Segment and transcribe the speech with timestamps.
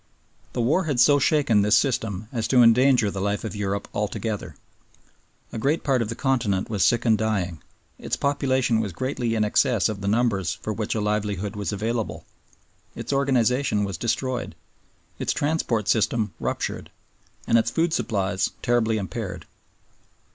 [0.53, 4.55] The war had so shaken this system as to endanger the life of Europe altogether.
[5.53, 7.61] A great part of the Continent was sick and dying;
[7.99, 12.25] its population was greatly in excess of the numbers for which a livelihood was available;
[12.95, 14.55] its organization was destroyed,
[15.19, 16.89] its transport system ruptured,
[17.45, 19.45] and its food supplies terribly impaired.